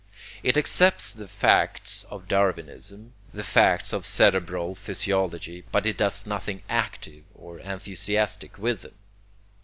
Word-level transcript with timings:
It 0.41 0.57
accepts 0.57 1.13
the 1.13 1.27
facts 1.27 2.05
of 2.09 2.27
darwinism, 2.27 3.13
the 3.31 3.43
facts 3.43 3.93
of 3.93 4.03
cerebral 4.03 4.73
physiology, 4.73 5.63
but 5.71 5.85
it 5.85 5.97
does 5.97 6.25
nothing 6.25 6.63
active 6.69 7.23
or 7.35 7.59
enthusiastic 7.59 8.57
with 8.57 8.81
them. 8.81 8.95